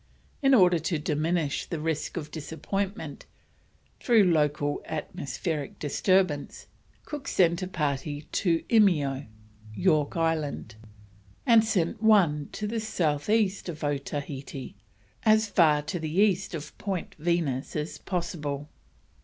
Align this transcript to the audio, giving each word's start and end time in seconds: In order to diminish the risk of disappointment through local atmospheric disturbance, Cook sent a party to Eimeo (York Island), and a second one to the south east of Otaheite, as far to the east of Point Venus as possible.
In 0.41 0.55
order 0.55 0.79
to 0.79 0.97
diminish 0.97 1.65
the 1.67 1.79
risk 1.79 2.17
of 2.17 2.31
disappointment 2.31 3.27
through 3.99 4.23
local 4.23 4.81
atmospheric 4.85 5.77
disturbance, 5.77 6.65
Cook 7.05 7.27
sent 7.27 7.61
a 7.61 7.67
party 7.67 8.23
to 8.31 8.63
Eimeo 8.71 9.27
(York 9.75 10.17
Island), 10.17 10.73
and 11.45 11.61
a 11.61 11.65
second 11.67 11.97
one 11.99 12.49
to 12.51 12.65
the 12.65 12.79
south 12.79 13.29
east 13.29 13.69
of 13.69 13.83
Otaheite, 13.83 14.73
as 15.21 15.45
far 15.47 15.83
to 15.83 15.99
the 15.99 16.15
east 16.17 16.55
of 16.55 16.75
Point 16.79 17.13
Venus 17.19 17.75
as 17.75 17.99
possible. 17.99 18.69